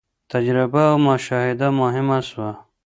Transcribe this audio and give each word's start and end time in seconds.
تجربه 0.31 0.81
او 0.91 0.97
مشاهده 1.07 1.67
مهمه 1.79 2.19
سوه. 2.29 2.51